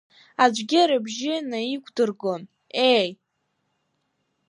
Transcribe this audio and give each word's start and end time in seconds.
Аӡәгьы 0.43 0.81
рыбжьы 0.89 1.35
наиқәдыргон 1.49 2.41
Еи! 2.95 3.09